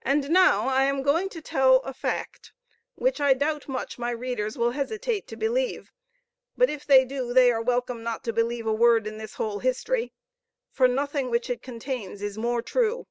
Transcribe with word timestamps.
And 0.00 0.30
now 0.30 0.66
I 0.66 0.84
am 0.84 1.02
going 1.02 1.28
to 1.28 1.42
tell 1.42 1.80
a 1.80 1.92
fact, 1.92 2.54
which 2.94 3.20
I 3.20 3.34
doubt 3.34 3.68
much 3.68 3.98
my 3.98 4.08
readers 4.10 4.56
will 4.56 4.70
hesitate 4.70 5.26
to 5.28 5.36
believe; 5.36 5.92
but 6.56 6.70
if 6.70 6.86
they 6.86 7.04
do, 7.04 7.34
they 7.34 7.52
are 7.52 7.60
welcome 7.60 8.02
not 8.02 8.24
to 8.24 8.32
believe 8.32 8.66
a 8.66 8.72
word 8.72 9.06
in 9.06 9.18
this 9.18 9.34
whole 9.34 9.58
history 9.58 10.14
for 10.70 10.88
nothing 10.88 11.28
which 11.30 11.50
it 11.50 11.60
contains 11.60 12.22
is 12.22 12.38
more 12.38 12.62
true. 12.62 13.08